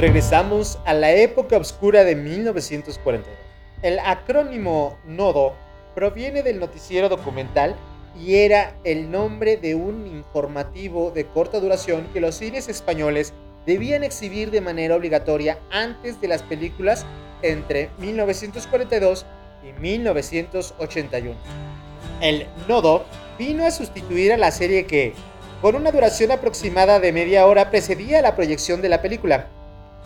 Regresamos 0.00 0.80
a 0.84 0.94
la 0.94 1.12
época 1.12 1.56
oscura 1.56 2.02
de 2.02 2.16
1942. 2.16 3.38
El 3.82 4.00
acrónimo 4.00 4.98
NODO 5.06 5.54
proviene 5.94 6.42
del 6.42 6.58
noticiero 6.58 7.08
documental 7.08 7.76
y 8.18 8.36
era 8.36 8.76
el 8.82 9.12
nombre 9.12 9.56
de 9.56 9.76
un 9.76 10.08
informativo 10.08 11.12
de 11.12 11.24
corta 11.26 11.60
duración 11.60 12.08
que 12.12 12.20
los 12.20 12.34
cines 12.34 12.68
españoles 12.68 13.32
debían 13.64 14.02
exhibir 14.02 14.50
de 14.50 14.60
manera 14.60 14.96
obligatoria 14.96 15.60
antes 15.70 16.20
de 16.20 16.26
las 16.26 16.42
películas 16.42 17.06
entre 17.42 17.90
1942 17.98 19.24
y 19.66 19.72
1981. 19.80 21.36
El 22.20 22.46
Nodo 22.68 23.04
vino 23.38 23.66
a 23.66 23.70
sustituir 23.70 24.32
a 24.32 24.36
la 24.36 24.50
serie 24.50 24.86
que, 24.86 25.12
con 25.60 25.74
una 25.74 25.90
duración 25.90 26.30
aproximada 26.30 27.00
de 27.00 27.12
media 27.12 27.46
hora, 27.46 27.70
precedía 27.70 28.22
la 28.22 28.36
proyección 28.36 28.80
de 28.82 28.88
la 28.88 29.02
película. 29.02 29.48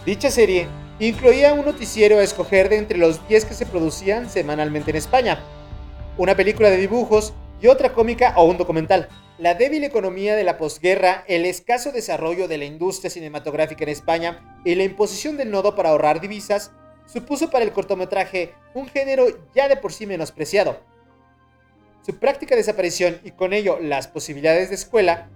Dicha 0.04 0.30
serie 0.30 0.66
incluía 0.98 1.52
un 1.52 1.64
noticiero 1.64 2.18
a 2.18 2.22
escoger 2.22 2.68
de 2.68 2.78
entre 2.78 2.98
los 2.98 3.26
10 3.28 3.44
que 3.44 3.54
se 3.54 3.66
producían 3.66 4.28
semanalmente 4.28 4.90
en 4.90 4.96
España, 4.96 5.42
una 6.16 6.34
película 6.34 6.70
de 6.70 6.76
dibujos 6.76 7.32
y 7.60 7.66
otra 7.66 7.92
cómica 7.92 8.34
o 8.36 8.44
un 8.44 8.56
documental. 8.56 9.08
La 9.38 9.54
débil 9.54 9.84
economía 9.84 10.36
de 10.36 10.44
la 10.44 10.58
posguerra, 10.58 11.24
el 11.26 11.46
escaso 11.46 11.92
desarrollo 11.92 12.46
de 12.48 12.58
la 12.58 12.66
industria 12.66 13.10
cinematográfica 13.10 13.84
en 13.84 13.90
España 13.90 14.60
y 14.64 14.74
la 14.74 14.84
imposición 14.84 15.38
del 15.38 15.50
nodo 15.50 15.74
para 15.74 15.90
ahorrar 15.90 16.20
divisas 16.20 16.72
supuso 17.12 17.50
para 17.50 17.64
el 17.64 17.72
cortometraje 17.72 18.54
un 18.74 18.86
género 18.86 19.26
ya 19.54 19.68
de 19.68 19.76
por 19.76 19.92
sí 19.92 20.06
menospreciado. 20.06 20.80
Su 22.06 22.18
práctica 22.18 22.56
desaparición 22.56 23.20
y 23.24 23.32
con 23.32 23.52
ello 23.52 23.78
las 23.80 24.08
posibilidades 24.08 24.68
de 24.68 24.76
escuela, 24.76 25.28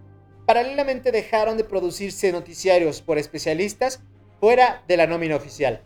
paralelamente 0.46 1.12
dejaron 1.12 1.56
de 1.56 1.64
producirse 1.64 2.32
noticiarios 2.32 3.02
por 3.02 3.18
especialistas 3.18 4.00
fuera 4.40 4.82
de 4.88 4.96
la 4.96 5.06
nómina 5.06 5.36
oficial. 5.36 5.82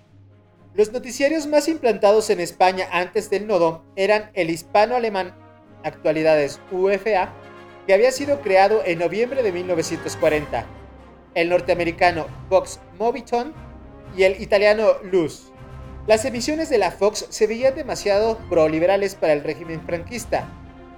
Los 0.75 0.93
noticiarios 0.93 1.47
más 1.47 1.69
implantados 1.69 2.31
en 2.31 2.41
España 2.41 2.87
antes 2.93 3.31
del 3.31 3.47
nodo 3.47 3.85
eran 3.97 4.31
el 4.35 4.51
hispano-alemán 4.51 5.35
actualidades 5.83 6.61
UFA, 6.71 7.33
que 7.87 7.95
había 7.95 8.13
sido 8.13 8.41
creado 8.41 8.83
en 8.85 8.99
noviembre 8.99 9.43
de 9.43 9.53
1940, 9.53 10.67
el 11.35 11.49
norteamericano 11.49 12.27
Fox 12.49 12.81
Moviton 12.99 13.55
y 14.17 14.25
el 14.25 14.41
italiano 14.43 14.95
Luz. 15.03 15.48
Las 16.09 16.25
emisiones 16.25 16.71
de 16.71 16.79
la 16.79 16.91
Fox 16.91 17.27
se 17.29 17.47
veían 17.47 17.75
demasiado 17.75 18.39
proliberales 18.49 19.15
para 19.15 19.35
el 19.35 19.45
régimen 19.45 19.83
franquista. 19.85 20.49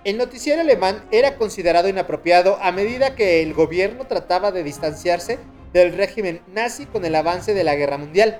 El 0.04 0.16
noticiero 0.16 0.60
alemán 0.60 1.04
era 1.10 1.34
considerado 1.34 1.88
inapropiado 1.88 2.58
a 2.62 2.70
medida 2.70 3.16
que 3.16 3.42
el 3.42 3.52
gobierno 3.52 4.06
trataba 4.06 4.52
de 4.52 4.62
distanciarse 4.62 5.40
del 5.72 5.94
régimen 5.94 6.42
nazi 6.54 6.86
con 6.86 7.04
el 7.04 7.16
avance 7.16 7.54
de 7.54 7.64
la 7.64 7.74
guerra 7.74 7.98
mundial. 7.98 8.38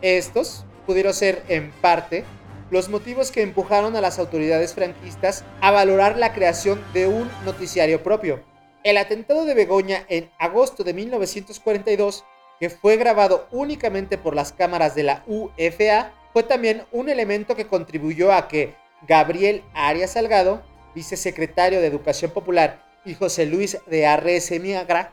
Estos 0.00 0.64
pudieron 0.86 1.12
ser, 1.12 1.42
en 1.48 1.72
parte, 1.72 2.22
los 2.70 2.88
motivos 2.88 3.32
que 3.32 3.42
empujaron 3.42 3.96
a 3.96 4.00
las 4.00 4.20
autoridades 4.20 4.74
franquistas 4.74 5.44
a 5.60 5.72
valorar 5.72 6.16
la 6.18 6.32
creación 6.32 6.80
de 6.94 7.08
un 7.08 7.28
noticiario 7.44 8.04
propio. 8.04 8.44
El 8.84 8.96
atentado 8.98 9.44
de 9.44 9.54
Begoña 9.54 10.04
en 10.08 10.30
agosto 10.38 10.84
de 10.84 10.94
1942, 10.94 12.24
que 12.60 12.70
fue 12.70 12.96
grabado 12.96 13.46
únicamente 13.50 14.18
por 14.18 14.34
las 14.34 14.52
cámaras 14.52 14.94
de 14.94 15.02
la 15.02 15.24
UFA, 15.26 16.12
fue 16.32 16.42
también 16.42 16.84
un 16.92 17.08
elemento 17.08 17.56
que 17.56 17.66
contribuyó 17.66 18.32
a 18.32 18.48
que 18.48 18.74
Gabriel 19.06 19.62
Arias 19.74 20.12
Salgado, 20.12 20.62
vicesecretario 20.94 21.80
de 21.80 21.86
Educación 21.86 22.30
Popular, 22.30 22.82
y 23.04 23.14
José 23.14 23.46
Luis 23.46 23.78
de 23.86 24.06
Arres 24.06 24.50
Miagra, 24.60 25.12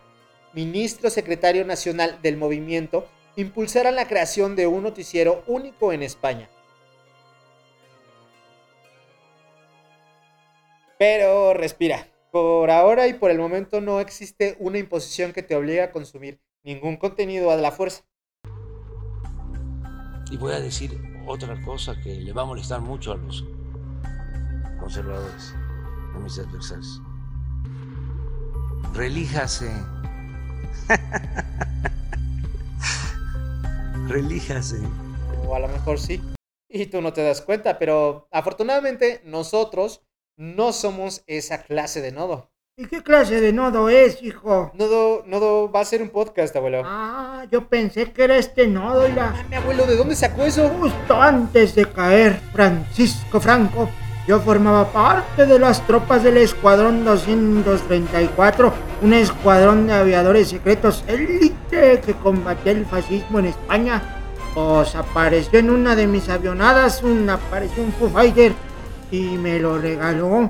ministro 0.53 1.09
secretario 1.09 1.65
nacional 1.65 2.19
del 2.21 2.37
movimiento, 2.37 3.07
impulsaran 3.35 3.95
la 3.95 4.07
creación 4.07 4.55
de 4.55 4.67
un 4.67 4.83
noticiero 4.83 5.43
único 5.47 5.93
en 5.93 6.03
España. 6.03 6.49
Pero 10.97 11.53
respira. 11.53 12.07
Por 12.31 12.71
ahora 12.71 13.07
y 13.07 13.13
por 13.13 13.29
el 13.29 13.39
momento 13.39 13.81
no 13.81 13.99
existe 13.99 14.55
una 14.59 14.77
imposición 14.77 15.33
que 15.33 15.43
te 15.43 15.55
obligue 15.55 15.81
a 15.81 15.91
consumir 15.91 16.39
ningún 16.63 16.97
contenido 16.97 17.51
a 17.51 17.55
la 17.55 17.71
fuerza. 17.71 18.03
Y 20.29 20.37
voy 20.37 20.53
a 20.53 20.59
decir 20.59 21.01
otra 21.27 21.61
cosa 21.63 21.99
que 22.01 22.15
le 22.15 22.33
va 22.33 22.43
a 22.43 22.45
molestar 22.45 22.81
mucho 22.81 23.11
a 23.11 23.17
los 23.17 23.43
conservadores, 24.79 25.53
a 26.15 26.19
mis 26.19 26.39
adversarios. 26.39 27.01
Relíjase. 28.93 29.71
Relíjase. 34.07 34.79
O 35.47 35.55
a 35.55 35.59
lo 35.59 35.67
mejor 35.67 35.99
sí. 35.99 36.21
Y 36.69 36.85
tú 36.87 37.01
no 37.01 37.13
te 37.13 37.23
das 37.23 37.41
cuenta, 37.41 37.79
pero 37.79 38.27
afortunadamente 38.31 39.21
nosotros 39.25 40.03
no 40.37 40.73
somos 40.73 41.23
esa 41.27 41.63
clase 41.63 42.01
de 42.01 42.11
nodo. 42.11 42.50
¿Y 42.77 42.85
qué 42.85 43.03
clase 43.03 43.41
de 43.41 43.51
nodo 43.51 43.89
es, 43.89 44.23
hijo? 44.23 44.71
Nodo, 44.75 45.23
nodo 45.27 45.69
va 45.69 45.81
a 45.81 45.85
ser 45.85 46.01
un 46.01 46.09
podcast, 46.09 46.55
abuelo. 46.55 46.83
Ah, 46.85 47.45
yo 47.51 47.67
pensé 47.67 48.13
que 48.13 48.23
era 48.23 48.37
este 48.37 48.65
nodo 48.65 49.09
y 49.09 49.11
la... 49.11 49.35
Ah, 49.35 49.45
mi 49.49 49.57
abuelo, 49.57 49.85
¿de 49.85 49.97
dónde 49.97 50.15
sacó 50.15 50.43
eso? 50.43 50.69
Justo 50.79 51.21
antes 51.21 51.75
de 51.75 51.85
caer 51.85 52.39
Francisco 52.53 53.41
Franco, 53.41 53.89
yo 54.25 54.39
formaba 54.39 54.87
parte 54.87 55.45
de 55.45 55.59
las 55.59 55.85
tropas 55.85 56.23
del 56.23 56.37
Escuadrón 56.37 57.03
234, 57.03 58.73
un 59.01 59.13
escuadrón 59.15 59.87
de 59.87 59.93
aviadores 59.93 60.47
secretos 60.47 61.03
élite 61.07 61.99
que 61.99 62.13
combatía 62.13 62.71
el 62.71 62.85
fascismo 62.85 63.39
en 63.39 63.47
España. 63.47 64.01
Pues 64.53 64.95
apareció 64.95 65.59
en 65.59 65.71
una 65.71 65.97
de 65.97 66.07
mis 66.07 66.29
avionadas, 66.29 67.03
un, 67.03 67.29
apareció 67.29 67.83
un 67.83 67.91
Foo 67.91 68.09
Fighter 68.09 68.53
y 69.11 69.37
me 69.37 69.59
lo 69.59 69.77
regaló. 69.77 70.49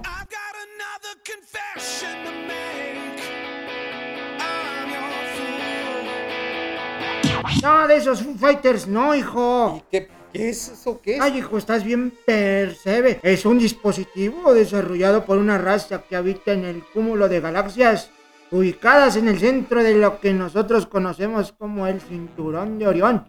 No, 7.62 7.88
de 7.88 7.98
esos 7.98 8.22
Foo 8.22 8.36
Fighters 8.36 8.88
no, 8.88 9.14
hijo. 9.16 9.78
¿Y 9.78 9.92
qué, 9.92 10.10
qué 10.34 10.50
es 10.50 10.70
eso? 10.70 11.00
¿Qué 11.02 11.16
es? 11.16 11.22
Ay, 11.22 11.38
hijo, 11.40 11.58
estás 11.58 11.84
bien 11.84 12.14
percebe. 12.26 13.20
Es 13.24 13.46
un 13.46 13.60
dispositivo 13.60 14.54
desarrollado 14.54 15.26
por 15.26 15.38
una 15.38 15.58
raza 15.58 16.04
que 16.04 16.16
habita 16.16 16.54
en 16.54 16.66
el 16.66 16.84
cúmulo 16.84 17.30
de 17.30 17.40
galaxias 17.40 18.12
ubicadas 18.52 19.16
en 19.16 19.28
el 19.28 19.40
centro 19.40 19.84
de 19.84 19.96
lo 19.96 20.20
que 20.20 20.34
nosotros 20.34 20.86
conocemos 20.86 21.54
como 21.54 21.88
el 21.88 22.02
cinturón 22.02 22.80
de 22.80 22.88
Orión. 22.88 23.28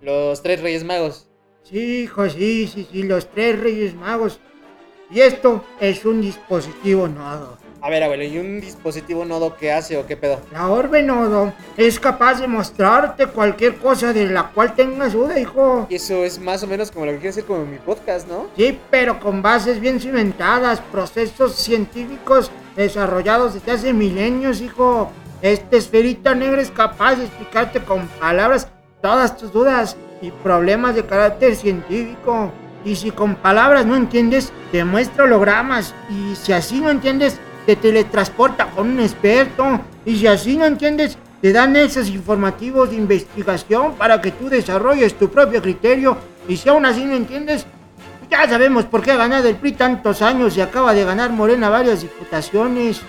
Los 0.00 0.42
tres 0.42 0.62
Reyes 0.62 0.84
Magos. 0.84 1.28
Sí, 1.62 2.02
hijo, 2.02 2.28
sí, 2.28 2.70
sí, 2.72 2.88
sí, 2.90 3.02
los 3.02 3.28
tres 3.30 3.58
Reyes 3.58 3.94
Magos. 3.94 4.40
Y 5.10 5.20
esto 5.20 5.64
es 5.80 6.04
un 6.04 6.20
dispositivo 6.20 7.08
nodo. 7.08 7.58
A 7.82 7.88
ver, 7.88 8.02
abuelo, 8.02 8.24
¿y 8.24 8.36
un 8.36 8.60
dispositivo 8.60 9.24
nodo 9.24 9.56
qué 9.56 9.72
hace 9.72 9.96
o 9.96 10.06
qué 10.06 10.14
pedo? 10.14 10.38
La 10.52 10.68
orbe 10.68 11.02
nodo 11.02 11.54
es 11.78 11.98
capaz 11.98 12.38
de 12.38 12.46
mostrarte 12.46 13.26
cualquier 13.26 13.76
cosa 13.76 14.12
de 14.12 14.26
la 14.26 14.48
cual 14.48 14.74
tengas 14.74 15.14
duda, 15.14 15.40
hijo. 15.40 15.86
Y 15.88 15.94
eso 15.94 16.22
es 16.22 16.38
más 16.38 16.62
o 16.62 16.66
menos 16.66 16.90
como 16.90 17.06
lo 17.06 17.12
que 17.12 17.18
quiere 17.18 17.30
hacer 17.30 17.44
como 17.44 17.64
mi 17.64 17.78
podcast, 17.78 18.28
¿no? 18.28 18.48
Sí, 18.54 18.78
pero 18.90 19.18
con 19.18 19.40
bases 19.40 19.80
bien 19.80 19.98
cimentadas, 19.98 20.82
procesos 20.92 21.54
científicos 21.54 22.50
desarrollados 22.76 23.54
desde 23.54 23.72
hace 23.72 23.92
milenios, 23.94 24.60
hijo. 24.60 25.10
Esta 25.40 25.78
esferita 25.78 26.34
negra 26.34 26.60
es 26.60 26.70
capaz 26.70 27.16
de 27.16 27.24
explicarte 27.24 27.80
con 27.80 28.06
palabras 28.20 28.68
todas 29.00 29.38
tus 29.38 29.54
dudas 29.54 29.96
y 30.20 30.30
problemas 30.30 30.96
de 30.96 31.06
carácter 31.06 31.56
científico. 31.56 32.52
Y 32.84 32.96
si 32.96 33.10
con 33.10 33.36
palabras 33.36 33.86
no 33.86 33.96
entiendes, 33.96 34.52
te 34.70 34.84
muestra 34.84 35.24
hologramas. 35.24 35.94
Y 36.10 36.36
si 36.36 36.52
así 36.52 36.80
no 36.80 36.90
entiendes, 36.90 37.40
te 37.76 37.82
teletransporta 37.82 38.70
con 38.70 38.90
un 38.90 39.00
experto. 39.00 39.80
Y 40.04 40.16
si 40.16 40.26
así 40.26 40.56
no 40.56 40.66
entiendes, 40.66 41.16
te 41.40 41.52
dan 41.52 41.76
esos 41.76 42.08
informativos 42.08 42.90
de 42.90 42.96
investigación 42.96 43.94
para 43.94 44.20
que 44.20 44.32
tú 44.32 44.48
desarrolles 44.48 45.14
tu 45.14 45.30
propio 45.30 45.62
criterio. 45.62 46.16
Y 46.48 46.56
si 46.56 46.68
aún 46.68 46.84
así 46.84 47.04
no 47.04 47.14
entiendes, 47.14 47.66
ya 48.30 48.48
sabemos 48.48 48.86
por 48.86 49.02
qué 49.02 49.12
ha 49.12 49.16
ganado 49.16 49.48
el 49.48 49.56
PRI 49.56 49.72
tantos 49.72 50.22
años 50.22 50.56
y 50.56 50.60
acaba 50.60 50.94
de 50.94 51.04
ganar 51.04 51.30
Morena 51.30 51.68
varias 51.68 52.02
diputaciones. 52.02 53.02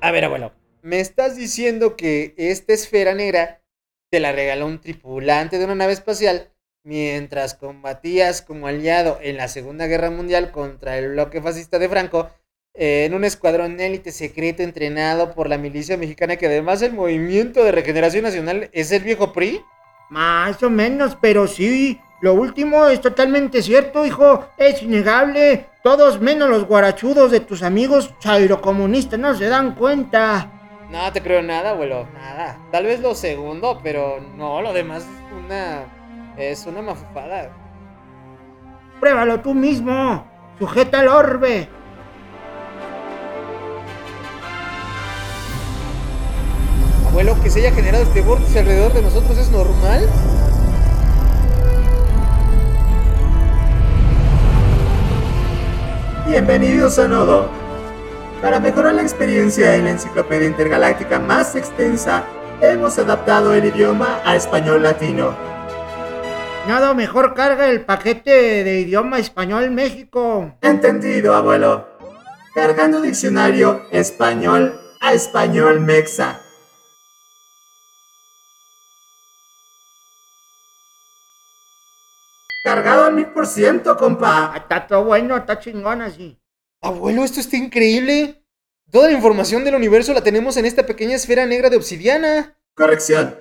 A 0.00 0.10
ver, 0.12 0.24
abuelo, 0.24 0.52
¿me 0.82 1.00
estás 1.00 1.36
diciendo 1.36 1.96
que 1.96 2.34
esta 2.36 2.72
esfera 2.72 3.14
negra 3.14 3.62
te 4.10 4.20
la 4.20 4.32
regaló 4.32 4.66
un 4.66 4.80
tripulante 4.80 5.58
de 5.58 5.64
una 5.64 5.74
nave 5.74 5.92
espacial 5.92 6.52
mientras 6.84 7.54
combatías 7.54 8.42
como 8.42 8.68
aliado 8.68 9.18
en 9.20 9.36
la 9.36 9.48
Segunda 9.48 9.88
Guerra 9.88 10.10
Mundial 10.10 10.52
contra 10.52 10.96
el 10.96 11.10
bloque 11.10 11.42
fascista 11.42 11.80
de 11.80 11.88
Franco 11.88 12.30
en 12.78 13.14
un 13.14 13.24
escuadrón 13.24 13.80
élite 13.80 14.12
secreto 14.12 14.62
entrenado 14.62 15.34
por 15.34 15.48
la 15.48 15.56
milicia 15.56 15.96
mexicana 15.96 16.36
que 16.36 16.46
además 16.46 16.82
el 16.82 16.92
Movimiento 16.92 17.64
de 17.64 17.72
Regeneración 17.72 18.24
Nacional 18.24 18.68
es 18.72 18.92
el 18.92 19.02
viejo 19.02 19.32
PRI? 19.32 19.62
Más 20.10 20.62
o 20.62 20.70
menos, 20.70 21.16
pero 21.20 21.46
sí. 21.46 22.00
Lo 22.20 22.34
último 22.34 22.86
es 22.86 23.00
totalmente 23.00 23.62
cierto, 23.62 24.04
hijo. 24.06 24.46
Es 24.56 24.82
innegable. 24.82 25.66
Todos 25.82 26.20
menos 26.20 26.48
los 26.48 26.66
guarachudos 26.66 27.30
de 27.30 27.40
tus 27.40 27.62
amigos 27.62 28.14
chairocomunistas 28.18 29.18
no 29.18 29.34
se 29.34 29.48
dan 29.48 29.74
cuenta. 29.74 30.50
No 30.90 31.12
te 31.12 31.22
creo 31.22 31.42
nada, 31.42 31.70
abuelo, 31.70 32.06
nada. 32.14 32.58
Tal 32.70 32.84
vez 32.84 33.00
lo 33.00 33.14
segundo, 33.14 33.80
pero 33.82 34.20
no, 34.36 34.62
lo 34.62 34.72
demás 34.72 35.02
es 35.02 35.44
una... 35.44 35.84
es 36.36 36.66
una 36.66 36.82
mafufada. 36.82 37.50
Pruébalo 39.00 39.40
tú 39.40 39.52
mismo. 39.52 40.26
Sujeta 40.58 41.00
el 41.00 41.08
orbe. 41.08 41.68
Abuelo, 47.16 47.42
que 47.42 47.48
se 47.48 47.60
haya 47.60 47.72
generado 47.72 48.02
este 48.04 48.20
vórtice 48.20 48.58
alrededor 48.58 48.92
de 48.92 49.00
nosotros 49.00 49.38
es 49.38 49.50
normal. 49.50 50.06
Bienvenidos 56.28 56.98
a 56.98 57.08
Nodo. 57.08 57.48
Para 58.42 58.60
mejorar 58.60 58.92
la 58.92 59.00
experiencia 59.00 59.76
en 59.76 59.84
la 59.84 59.92
enciclopedia 59.92 60.46
intergaláctica 60.46 61.18
más 61.18 61.56
extensa, 61.56 62.24
hemos 62.60 62.98
adaptado 62.98 63.54
el 63.54 63.64
idioma 63.64 64.20
a 64.22 64.36
español 64.36 64.82
latino. 64.82 65.34
Nada 66.68 66.92
mejor 66.92 67.32
carga 67.32 67.70
el 67.70 67.80
paquete 67.86 68.62
de 68.62 68.80
idioma 68.80 69.18
español 69.18 69.70
México. 69.70 70.52
Entendido, 70.60 71.34
abuelo. 71.34 71.88
Cargando 72.54 73.00
diccionario 73.00 73.86
español 73.90 74.78
a 75.00 75.14
español 75.14 75.80
mexa. 75.80 76.42
Cargado 83.36 83.56
al 83.56 83.74
mil 83.74 83.84
por 83.86 83.94
ciento, 83.94 83.96
compa. 83.96 84.54
Está 84.56 84.86
todo 84.86 85.04
bueno, 85.04 85.36
está 85.36 85.58
chingón 85.58 86.00
así. 86.02 86.38
Abuelo, 86.80 87.24
esto 87.24 87.40
está 87.40 87.56
increíble. 87.56 88.42
Toda 88.90 89.08
la 89.08 89.14
información 89.14 89.64
del 89.64 89.74
universo 89.74 90.12
la 90.14 90.22
tenemos 90.22 90.56
en 90.56 90.64
esta 90.64 90.86
pequeña 90.86 91.16
esfera 91.16 91.44
negra 91.44 91.68
de 91.68 91.76
obsidiana. 91.76 92.56
Corrección. 92.74 93.36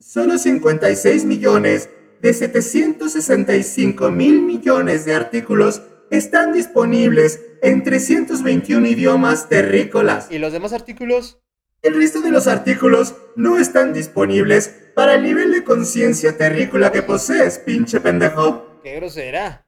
Solo 0.00 0.38
56 0.38 1.24
millones 1.24 1.90
de 2.20 2.32
765 2.32 4.10
mil 4.10 4.42
millones 4.42 5.04
de 5.04 5.14
artículos 5.14 5.82
están 6.10 6.52
disponibles 6.52 7.40
en 7.62 7.82
321 7.82 8.86
idiomas 8.86 9.48
terrícolas. 9.48 10.30
¿Y 10.30 10.38
los 10.38 10.52
demás 10.52 10.72
artículos? 10.72 11.40
El 11.82 11.94
resto 11.94 12.20
de 12.20 12.30
los 12.30 12.46
artículos 12.46 13.14
no 13.36 13.58
están 13.58 13.92
disponibles 13.92 14.74
para 14.94 15.14
el 15.14 15.22
nivel 15.22 15.52
de 15.52 15.62
conciencia 15.62 16.36
terrícola 16.36 16.90
que 16.90 17.02
posees, 17.02 17.58
pinche 17.58 18.00
pendejo. 18.00 18.65
Qué 18.86 18.94
grosera. 18.94 19.66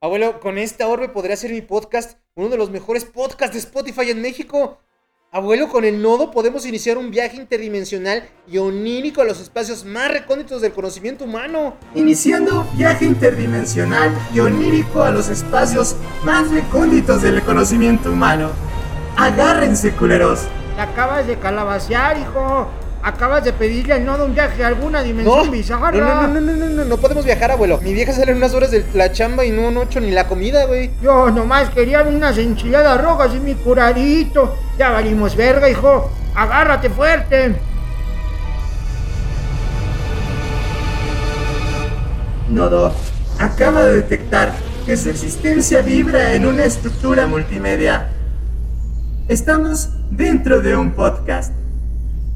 Abuelo, 0.00 0.40
con 0.40 0.56
esta 0.56 0.88
orbe 0.88 1.10
podría 1.10 1.36
ser 1.36 1.50
mi 1.50 1.60
podcast 1.60 2.18
uno 2.34 2.48
de 2.48 2.56
los 2.56 2.70
mejores 2.70 3.04
podcasts 3.04 3.52
de 3.52 3.58
Spotify 3.58 4.08
en 4.10 4.22
México. 4.22 4.78
Abuelo, 5.30 5.68
con 5.68 5.84
el 5.84 6.00
nodo 6.00 6.30
podemos 6.30 6.64
iniciar 6.64 6.96
un 6.96 7.10
viaje 7.10 7.36
interdimensional 7.36 8.26
y 8.50 8.56
onírico 8.56 9.20
a 9.20 9.26
los 9.26 9.38
espacios 9.38 9.84
más 9.84 10.10
recónditos 10.10 10.62
del 10.62 10.72
conocimiento 10.72 11.26
humano. 11.26 11.76
Iniciando 11.94 12.66
viaje 12.74 13.04
interdimensional 13.04 14.16
y 14.32 14.40
onírico 14.40 15.02
a 15.02 15.10
los 15.10 15.28
espacios 15.28 15.94
más 16.24 16.50
recónditos 16.50 17.20
del 17.20 17.42
conocimiento 17.42 18.10
humano. 18.10 18.48
Agárrense, 19.18 19.92
culeros. 19.92 20.44
Te 20.74 20.80
acabas 20.80 21.26
de 21.26 21.38
calabacear, 21.38 22.16
hijo. 22.16 22.66
Acabas 23.08 23.42
de 23.42 23.54
pedirle 23.54 23.94
al 23.94 24.04
nodo 24.04 24.26
un 24.26 24.34
viaje 24.34 24.62
a 24.62 24.66
alguna 24.66 25.02
dimensión 25.02 25.46
No, 25.46 25.50
bizarra. 25.50 25.90
no, 25.92 26.26
no, 26.28 26.28
no, 26.28 26.40
no, 26.42 26.52
no, 26.52 26.66
no, 26.66 26.84
no 26.84 26.96
podemos 26.98 27.24
viajar, 27.24 27.50
abuelo. 27.50 27.80
Mi 27.82 27.94
vieja 27.94 28.12
sale 28.12 28.32
en 28.32 28.36
unas 28.36 28.52
horas 28.52 28.70
de 28.70 28.84
la 28.92 29.10
chamba 29.12 29.46
y 29.46 29.50
no, 29.50 29.70
no 29.70 29.80
he 29.80 29.84
hecho 29.86 29.98
ni 29.98 30.10
la 30.10 30.28
comida, 30.28 30.66
güey. 30.66 30.90
Yo 31.02 31.30
nomás 31.30 31.70
quería 31.70 32.02
unas 32.02 32.36
enchiladas 32.36 33.02
rojas 33.02 33.30
y 33.34 33.40
mi 33.40 33.54
curadito. 33.54 34.54
Ya 34.78 34.90
valimos 34.90 35.34
verga, 35.36 35.70
hijo. 35.70 36.10
Agárrate 36.34 36.90
fuerte. 36.90 37.54
Nodo 42.50 42.92
acaba 43.38 43.84
de 43.84 43.94
detectar 43.96 44.52
que 44.84 44.98
su 44.98 45.08
existencia 45.08 45.80
vibra 45.80 46.34
en 46.34 46.44
una 46.44 46.64
estructura 46.64 47.26
multimedia. 47.26 48.08
Estamos 49.28 49.90
dentro 50.10 50.60
de 50.60 50.76
un 50.76 50.92
podcast. 50.92 51.54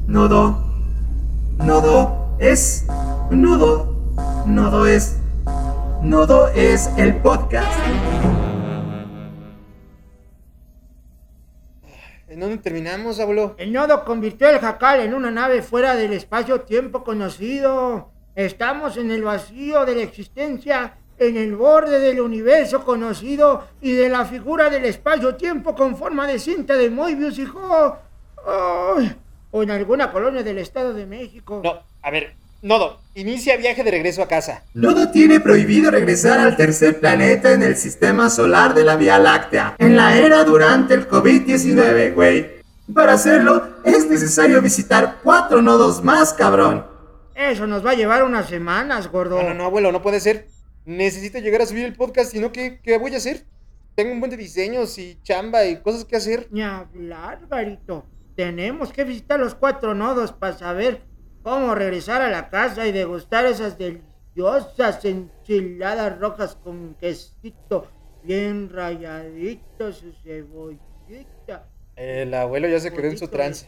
Nodo. 0.07 0.61
Nodo 1.59 2.35
es. 2.37 2.85
Nodo. 3.31 3.95
Nodo 4.45 4.85
es. 4.85 5.17
Nodo 6.01 6.49
es 6.49 6.89
el 6.97 7.15
podcast. 7.15 7.71
¿En 12.27 12.39
dónde 12.41 12.57
terminamos, 12.57 13.21
abuelo? 13.21 13.55
El 13.57 13.71
nodo 13.71 14.03
convirtió 14.03 14.49
el 14.49 14.59
jacal 14.59 14.99
en 14.99 15.13
una 15.13 15.31
nave 15.31 15.61
fuera 15.61 15.95
del 15.95 16.11
espacio-tiempo 16.11 17.05
conocido. 17.05 18.09
Estamos 18.35 18.97
en 18.97 19.09
el 19.09 19.23
vacío 19.23 19.85
de 19.85 19.95
la 19.95 20.01
existencia, 20.01 20.97
en 21.17 21.37
el 21.37 21.55
borde 21.55 21.99
del 21.99 22.19
universo 22.19 22.83
conocido 22.83 23.63
y 23.79 23.93
de 23.93 24.09
la 24.09 24.25
figura 24.25 24.69
del 24.69 24.83
espacio-tiempo 24.83 25.73
con 25.75 25.95
forma 25.95 26.27
de 26.27 26.39
cinta 26.39 26.73
de 26.75 26.89
Moebius, 26.89 27.39
hijo. 27.39 27.97
Ay, 28.45 29.15
o 29.53 29.63
en 29.63 29.71
alguna 29.71 30.11
colonia 30.11 30.43
del 30.43 30.57
Estado 30.57 30.93
de 30.93 31.05
México. 31.05 31.61
No, 31.63 31.79
a 32.01 32.11
ver, 32.11 32.33
Nodo, 32.63 33.01
inicia 33.13 33.57
viaje 33.57 33.83
de 33.83 33.91
regreso 33.91 34.23
a 34.23 34.27
casa. 34.27 34.63
Nodo 34.73 35.11
tiene 35.11 35.39
prohibido 35.39 35.91
regresar 35.91 36.39
al 36.39 36.55
tercer 36.55 36.99
planeta 36.99 37.51
en 37.51 37.61
el 37.61 37.75
sistema 37.75 38.29
solar 38.29 38.73
de 38.73 38.83
la 38.83 38.95
Vía 38.95 39.19
Láctea, 39.19 39.75
en 39.77 39.95
la 39.95 40.17
era 40.17 40.43
durante 40.43 40.93
el 40.93 41.07
COVID-19, 41.07 42.13
güey. 42.15 42.63
Para 42.95 43.13
hacerlo, 43.13 43.67
es 43.83 44.09
necesario 44.09 44.61
visitar 44.61 45.19
cuatro 45.21 45.61
nodos 45.61 46.03
más, 46.03 46.33
cabrón. 46.33 46.85
Eso 47.35 47.67
nos 47.67 47.85
va 47.85 47.91
a 47.91 47.95
llevar 47.95 48.23
unas 48.23 48.47
semanas, 48.47 49.11
gordo. 49.11 49.43
No, 49.43 49.49
no, 49.49 49.53
no, 49.55 49.65
abuelo, 49.65 49.91
no 49.91 50.01
puede 50.01 50.19
ser. 50.19 50.47
Necesito 50.85 51.39
llegar 51.39 51.61
a 51.61 51.65
subir 51.65 51.83
el 51.85 51.95
podcast, 51.95 52.31
si 52.31 52.39
no, 52.39 52.51
¿qué, 52.51 52.79
¿qué 52.81 52.97
voy 52.97 53.13
a 53.13 53.17
hacer? 53.17 53.43
Tengo 53.95 54.13
un 54.13 54.19
buen 54.19 54.31
de 54.31 54.37
diseños 54.37 54.97
y 54.97 55.19
chamba 55.21 55.65
y 55.65 55.81
cosas 55.81 56.05
que 56.05 56.15
hacer. 56.15 56.47
Ni 56.49 56.63
hablar, 56.63 57.45
Garito. 57.49 58.05
Tenemos 58.35 58.91
que 58.91 59.03
visitar 59.03 59.39
los 59.39 59.55
cuatro 59.55 59.93
nodos 59.93 60.31
para 60.31 60.53
saber 60.53 61.01
cómo 61.43 61.75
regresar 61.75 62.21
a 62.21 62.29
la 62.29 62.49
casa 62.49 62.87
y 62.87 62.91
degustar 62.91 63.45
esas 63.45 63.77
deliciosas 63.77 65.03
enchiladas 65.05 66.17
rojas 66.19 66.55
con 66.55 66.95
quesito 66.95 67.87
bien 68.23 68.69
rayadito, 68.69 69.91
su 69.91 70.11
cebollita. 70.23 71.67
El 71.95 72.33
abuelo 72.33 72.67
ya 72.67 72.79
se 72.79 72.91
quedó 72.91 73.07
en 73.07 73.17
su 73.17 73.27
trance. 73.27 73.67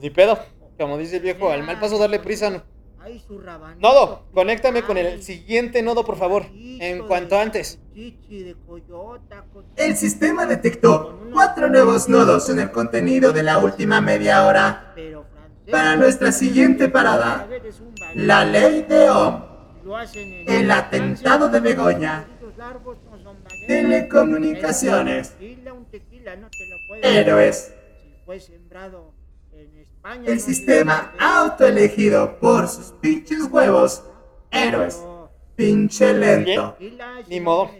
Ni 0.00 0.10
pedo. 0.10 0.38
Como 0.78 0.98
dice 0.98 1.16
el 1.16 1.22
viejo, 1.22 1.50
al 1.50 1.62
mal 1.62 1.80
paso 1.80 1.98
darle 1.98 2.18
prisa. 2.18 2.50
no. 2.50 2.75
Ay, 3.06 3.22
su 3.24 3.38
rabanito 3.38 3.86
Nodo, 3.86 4.26
conéctame 4.34 4.82
con 4.82 4.96
el 4.96 5.22
siguiente 5.22 5.80
nodo, 5.80 6.04
por 6.04 6.16
favor. 6.16 6.44
En 6.52 6.98
de 6.98 7.04
cuanto 7.06 7.38
antes. 7.38 7.78
chichi 7.94 8.42
de 8.42 8.56
coyota 8.66 9.44
con- 9.52 9.64
El 9.76 9.96
sistema 9.96 10.44
detectó 10.44 11.20
cuatro 11.32 11.68
nuevos 11.68 12.08
nodos 12.08 12.48
en 12.50 12.58
el 12.58 12.72
contenido 12.72 13.32
de 13.32 13.44
la 13.44 13.58
última 13.58 14.00
media 14.00 14.44
hora. 14.44 14.92
Pero 14.96 15.24
francés, 15.32 15.70
Para 15.70 15.94
nuestra 15.96 16.32
siguiente 16.32 16.88
parada, 16.88 17.48
la 18.16 18.44
ley 18.44 18.82
de 18.88 19.08
Ohm. 19.08 19.42
Lo 19.84 19.96
hacen 19.96 20.32
en 20.32 20.48
El 20.48 20.70
atentado 20.72 21.48
de 21.48 21.60
Begoña. 21.60 22.26
Telecomunicaciones. 23.68 25.36
Héroes. 27.02 27.72
Si 28.02 28.14
fue 28.24 28.40
sembrado 28.40 29.12
en 29.52 29.66
España. 29.78 29.95
El 30.24 30.38
sistema 30.38 31.12
autoelegido 31.18 32.38
por 32.38 32.68
sus 32.68 32.92
pinches 33.00 33.44
huevos. 33.50 34.04
Héroes. 34.52 35.02
Pinche 35.56 36.12
lento. 36.12 36.76
Ni 37.26 37.40
modo. 37.40 37.70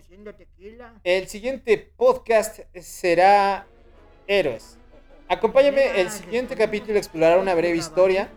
El 1.04 1.28
siguiente 1.28 1.92
podcast 1.96 2.60
será 2.80 3.66
Héroes. 4.26 4.76
Acompáñame 5.28 6.00
el 6.00 6.10
siguiente 6.10 6.56
capítulo 6.56 6.94
a 6.94 6.98
explorar 6.98 7.38
una 7.38 7.54
breve 7.54 7.76
historia 7.76 8.28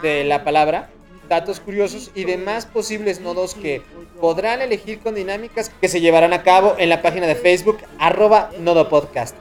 de 0.00 0.24
la 0.24 0.42
palabra, 0.42 0.88
datos 1.28 1.60
curiosos 1.60 2.10
y 2.14 2.24
demás 2.24 2.64
posibles 2.64 3.20
nodos 3.20 3.54
que 3.54 3.82
podrán 4.18 4.62
elegir 4.62 5.00
con 5.00 5.14
dinámicas 5.14 5.70
que 5.80 5.88
se 5.88 6.00
llevarán 6.00 6.32
a 6.32 6.42
cabo 6.42 6.74
en 6.78 6.88
la 6.88 7.02
página 7.02 7.26
de 7.26 7.34
Facebook 7.34 7.78
arroba 7.98 8.50
Nodo 8.60 8.88
Podcast. 8.88 9.36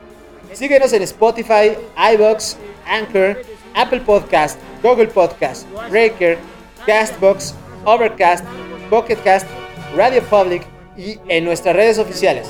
Síguenos 0.54 0.92
en 0.94 1.04
Spotify, 1.04 1.78
iBox, 2.13 2.58
Anchor, 2.86 3.42
Apple 3.75 4.01
Podcast, 4.01 4.60
Google 4.84 5.08
Podcast, 5.08 5.67
Breaker, 5.89 6.38
Castbox, 6.86 7.55
Overcast, 7.86 8.43
Pocketcast, 8.89 9.47
Radio 9.95 10.21
Public 10.23 10.63
y 10.97 11.19
en 11.27 11.45
nuestras 11.45 11.75
redes 11.75 11.99
oficiales. 11.99 12.47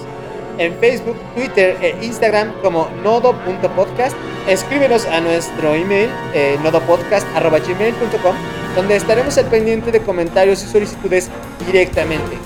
En 0.58 0.78
Facebook, 0.80 1.16
Twitter 1.36 1.78
e 1.82 1.96
Instagram 2.04 2.54
como 2.62 2.90
nodo.podcast. 3.04 4.16
Escríbenos 4.48 5.06
a 5.06 5.22
nuestro 5.22 5.74
email 5.74 6.10
eh, 6.34 6.58
nodopodcast.gmail.com 6.64 8.36
donde 8.76 8.96
estaremos 8.96 9.38
al 9.38 9.46
pendiente 9.46 9.92
de 9.92 10.02
comentarios 10.02 10.64
y 10.64 10.68
solicitudes 10.68 11.30
directamente. 11.66 12.38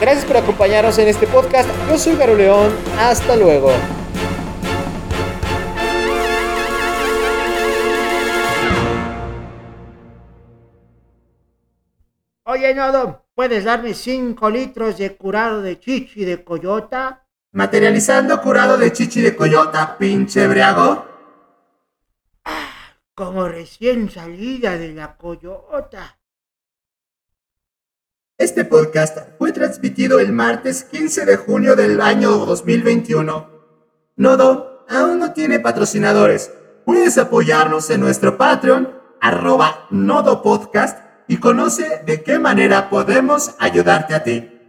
Gracias 0.00 0.24
por 0.24 0.38
acompañarnos 0.38 0.98
en 0.98 1.08
este 1.08 1.26
podcast. 1.26 1.68
Yo 1.88 1.98
soy 1.98 2.16
Garo 2.16 2.34
León. 2.34 2.72
Hasta 2.98 3.36
luego. 3.36 3.70
Oye, 12.52 12.74
Nodo, 12.74 13.26
¿puedes 13.36 13.62
darme 13.62 13.94
5 13.94 14.50
litros 14.50 14.98
de 14.98 15.16
curado 15.16 15.62
de 15.62 15.78
chichi 15.78 16.24
de 16.24 16.42
coyota? 16.42 17.24
Materializando 17.52 18.42
curado 18.42 18.76
de 18.76 18.92
chichi 18.92 19.20
de 19.20 19.36
coyota, 19.36 19.96
pinche 19.96 20.48
briago. 20.48 21.06
Como 23.14 23.46
recién 23.46 24.10
salida 24.10 24.76
de 24.76 24.92
la 24.92 25.16
coyota. 25.16 26.18
Este 28.36 28.64
podcast 28.64 29.18
fue 29.38 29.52
transmitido 29.52 30.18
el 30.18 30.32
martes 30.32 30.82
15 30.82 31.26
de 31.26 31.36
junio 31.36 31.76
del 31.76 32.00
año 32.00 32.30
2021. 32.32 33.48
Nodo 34.16 34.86
aún 34.88 35.20
no 35.20 35.32
tiene 35.34 35.60
patrocinadores. 35.60 36.52
Puedes 36.84 37.16
apoyarnos 37.16 37.90
en 37.90 38.00
nuestro 38.00 38.36
Patreon, 38.36 38.92
arroba 39.20 39.86
Nodo 39.90 40.42
Podcast, 40.42 41.09
y 41.30 41.36
conoce 41.36 42.02
de 42.04 42.24
qué 42.24 42.40
manera 42.40 42.90
podemos 42.90 43.54
ayudarte 43.60 44.16
a 44.16 44.24
ti. 44.24 44.59